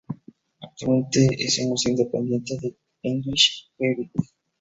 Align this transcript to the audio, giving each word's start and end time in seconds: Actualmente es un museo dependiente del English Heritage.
Actualmente 0.61 1.27
es 1.37 1.59
un 1.59 1.69
museo 1.69 1.95
dependiente 1.95 2.57
del 2.59 2.75
English 3.03 3.69
Heritage. 3.77 4.31